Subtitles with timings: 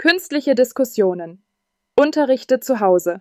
[0.00, 1.42] Künstliche Diskussionen.
[1.94, 3.20] Unterrichte zu Hause.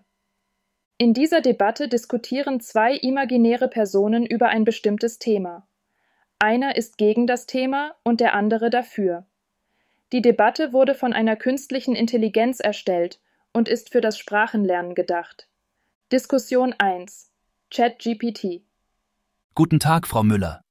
[0.98, 5.68] In dieser Debatte diskutieren zwei imaginäre Personen über ein bestimmtes Thema.
[6.40, 9.28] Einer ist gegen das Thema und der andere dafür.
[10.14, 13.20] Die Debatte wurde von einer künstlichen Intelligenz erstellt
[13.52, 15.50] und ist für das Sprachenlernen gedacht.
[16.14, 17.30] Diskussion 1
[17.72, 18.62] ChatGPT
[19.54, 20.64] Guten Tag, Frau Müller.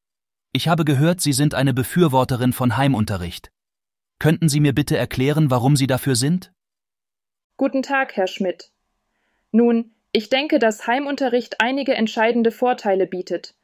[0.55, 3.53] Ich habe gehört, Sie sind eine Befürworterin von Heimunterricht.
[4.19, 6.53] Könnten Sie mir bitte erklären, warum Sie dafür sind?
[7.57, 8.71] Guten Tag, Herr Schmidt.
[9.53, 13.55] Nun, ich denke, dass Heimunterricht einige entscheidende Vorteile bietet.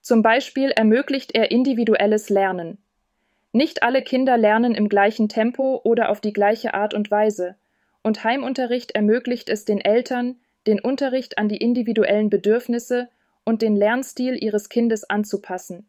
[0.00, 2.78] Zum Beispiel ermöglicht er individuelles Lernen.
[3.52, 7.56] Nicht alle Kinder lernen im gleichen Tempo oder auf die gleiche Art und Weise,
[8.02, 13.08] und Heimunterricht ermöglicht es den Eltern, den Unterricht an die individuellen Bedürfnisse
[13.44, 15.88] und den Lernstil ihres Kindes anzupassen.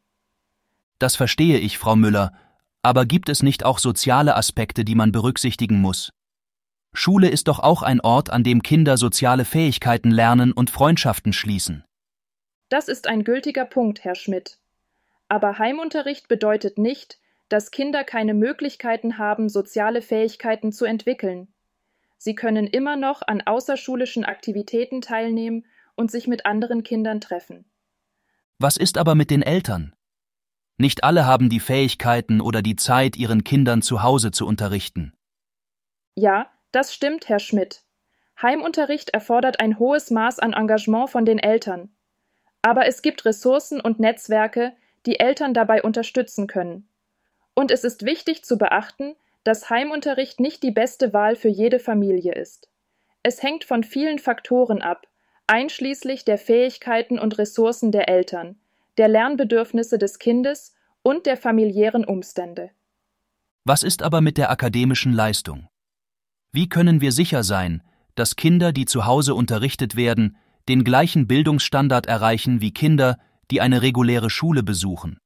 [1.00, 2.34] Das verstehe ich, Frau Müller,
[2.84, 6.12] aber gibt es nicht auch soziale Aspekte, die man berücksichtigen muss?
[6.94, 11.86] Schule ist doch auch ein Ort, an dem Kinder soziale Fähigkeiten lernen und Freundschaften schließen.
[12.70, 14.60] Das ist ein gültiger Punkt, Herr Schmidt.
[15.30, 21.48] Aber Heimunterricht bedeutet nicht, dass Kinder keine Möglichkeiten haben, soziale Fähigkeiten zu entwickeln.
[22.18, 27.66] Sie können immer noch an außerschulischen Aktivitäten teilnehmen und sich mit anderen Kindern treffen.
[28.60, 29.94] Was ist aber mit den Eltern?
[30.82, 35.14] Nicht alle haben die Fähigkeiten oder die Zeit, ihren Kindern zu Hause zu unterrichten.
[36.16, 37.84] Ja, das stimmt, Herr Schmidt.
[38.42, 41.96] Heimunterricht erfordert ein hohes Maß an Engagement von den Eltern.
[42.64, 44.74] Aber es gibt Ressourcen und Netzwerke,
[45.06, 46.90] die Eltern dabei unterstützen können.
[47.54, 52.34] Und es ist wichtig zu beachten, dass Heimunterricht nicht die beste Wahl für jede Familie
[52.34, 52.72] ist.
[53.22, 55.06] Es hängt von vielen Faktoren ab,
[55.46, 58.60] einschließlich der Fähigkeiten und Ressourcen der Eltern,
[58.98, 62.72] der Lernbedürfnisse des Kindes und der familiären Umstände.
[63.64, 65.68] Was ist aber mit der akademischen Leistung?
[66.52, 67.84] Wie können wir sicher sein,
[68.16, 73.18] dass Kinder, die zu Hause unterrichtet werden, den gleichen Bildungsstandard erreichen wie Kinder,
[73.52, 75.18] die eine reguläre Schule besuchen?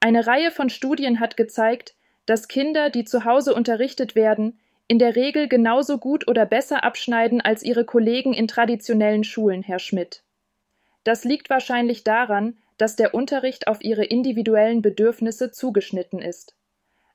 [0.00, 5.16] Eine Reihe von Studien hat gezeigt, dass Kinder, die zu Hause unterrichtet werden, in der
[5.16, 10.23] Regel genauso gut oder besser abschneiden als ihre Kollegen in traditionellen Schulen, Herr Schmidt.
[11.04, 16.56] Das liegt wahrscheinlich daran, dass der Unterricht auf ihre individuellen Bedürfnisse zugeschnitten ist.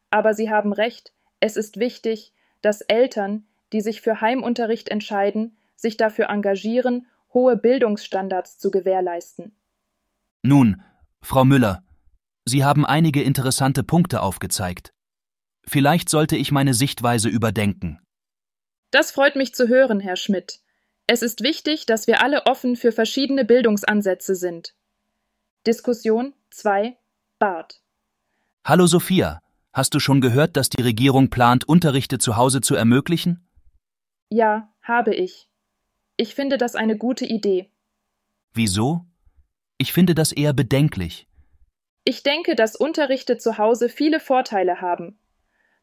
[0.10, 5.98] Aber Sie haben recht, es ist wichtig, dass Eltern, die sich für Heimunterricht entscheiden, sich
[5.98, 9.56] dafür engagieren, hohe Bildungsstandards zu gewährleisten.
[10.42, 10.82] Nun,
[11.22, 11.84] Frau Müller,
[12.46, 14.94] Sie haben einige interessante Punkte aufgezeigt.
[15.66, 18.00] Vielleicht sollte ich meine Sichtweise überdenken.
[18.92, 20.62] Das freut mich zu hören, Herr Schmidt.
[21.12, 24.75] Es ist wichtig, dass wir alle offen für verschiedene Bildungsansätze sind.
[25.66, 27.00] Diskussion 2
[27.40, 27.81] Bart
[28.64, 29.42] Hallo Sophia,
[29.74, 33.44] Hast du schon gehört, dass die Regierung plant, Unterrichte zu Hause zu ermöglichen?
[34.30, 35.50] Ja, habe ich.
[36.16, 37.72] Ich finde das eine gute Idee.
[38.53, 39.03] Wieso?
[39.80, 41.28] Ich finde das eher bedenklich.
[42.03, 45.18] Ich denke, dass Unterrichte zu Hause viele Vorteile haben.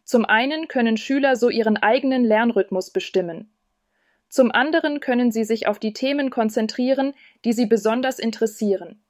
[0.04, 3.50] Zum einen können Schüler so ihren eigenen Lernrhythmus bestimmen.
[4.28, 7.14] Zum anderen können sie sich auf die Themen konzentrieren,
[7.44, 9.02] die sie besonders interessieren.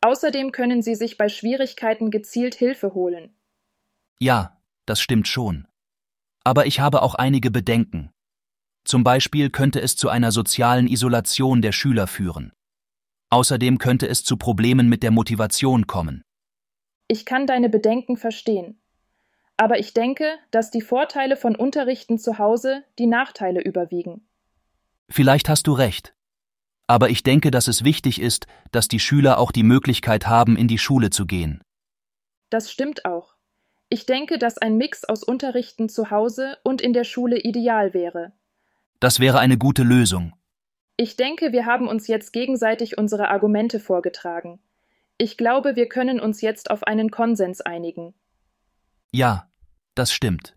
[0.00, 3.34] Außerdem können sie sich bei Schwierigkeiten gezielt Hilfe holen.
[4.18, 5.66] Ja, das stimmt schon.
[6.44, 8.10] Aber ich habe auch einige Bedenken.
[8.84, 12.52] Zum Beispiel könnte es zu einer sozialen Isolation der Schüler führen.
[13.30, 16.22] Außerdem könnte es zu Problemen mit der Motivation kommen.
[17.08, 18.80] Ich kann deine Bedenken verstehen.
[19.56, 24.28] Aber ich denke, dass die Vorteile von Unterrichten zu Hause die Nachteile überwiegen.
[25.08, 26.14] Vielleicht hast du recht.
[26.86, 30.68] Aber ich denke, dass es wichtig ist, dass die Schüler auch die Möglichkeit haben, in
[30.68, 31.62] die Schule zu gehen.
[32.50, 33.34] Das stimmt auch.
[33.88, 38.32] Ich denke, dass ein Mix aus Unterrichten zu Hause und in der Schule ideal wäre.
[39.00, 40.32] Das wäre eine gute Lösung.
[40.96, 44.60] Ich denke, wir haben uns jetzt gegenseitig unsere Argumente vorgetragen.
[45.18, 48.14] Ich glaube, wir können uns jetzt auf einen Konsens einigen.
[49.12, 49.50] Ja,
[49.94, 50.55] das stimmt.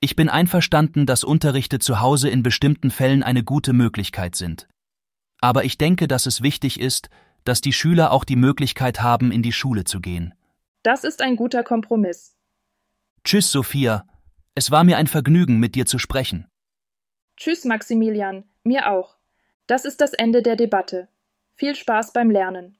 [0.00, 4.68] Ich bin einverstanden, dass Unterrichte zu Hause in bestimmten Fällen eine gute Möglichkeit sind.
[5.40, 7.08] Aber ich denke, dass es wichtig ist,
[7.44, 10.34] dass die Schüler auch die Möglichkeit haben, in die Schule zu gehen.
[10.82, 12.36] Das ist ein guter Kompromiss.
[13.24, 14.06] Tschüss, Sophia.
[14.54, 16.46] Es war mir ein Vergnügen, mit dir zu sprechen.
[17.36, 18.44] Tschüss, Maximilian.
[18.64, 19.16] Mir auch.
[19.66, 21.08] Das ist das Ende der Debatte.
[21.54, 22.75] Viel Spaß beim Lernen.